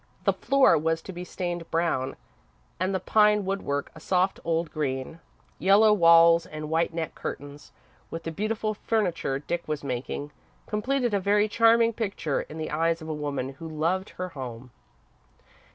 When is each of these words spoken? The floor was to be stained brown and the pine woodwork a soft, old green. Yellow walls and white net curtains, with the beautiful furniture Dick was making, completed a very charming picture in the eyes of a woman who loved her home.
The 0.23 0.33
floor 0.33 0.79
was 0.79 1.03
to 1.03 1.13
be 1.13 1.23
stained 1.23 1.69
brown 1.69 2.15
and 2.79 2.91
the 2.91 2.99
pine 2.99 3.45
woodwork 3.45 3.91
a 3.93 3.99
soft, 3.99 4.39
old 4.43 4.71
green. 4.71 5.19
Yellow 5.59 5.93
walls 5.93 6.47
and 6.47 6.71
white 6.71 6.91
net 6.91 7.13
curtains, 7.13 7.71
with 8.09 8.23
the 8.23 8.31
beautiful 8.31 8.73
furniture 8.73 9.37
Dick 9.37 9.67
was 9.67 9.83
making, 9.83 10.31
completed 10.65 11.13
a 11.13 11.19
very 11.19 11.47
charming 11.47 11.93
picture 11.93 12.41
in 12.41 12.57
the 12.57 12.71
eyes 12.71 13.03
of 13.03 13.09
a 13.09 13.13
woman 13.13 13.49
who 13.49 13.67
loved 13.69 14.09
her 14.17 14.29
home. 14.29 14.71